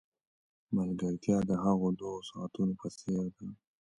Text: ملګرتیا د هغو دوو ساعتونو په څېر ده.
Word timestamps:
ملګرتیا 0.75 1.37
د 1.49 1.51
هغو 1.63 1.87
دوو 1.99 2.27
ساعتونو 2.29 2.73
په 2.81 2.87
څېر 2.99 3.25
ده. 3.37 3.47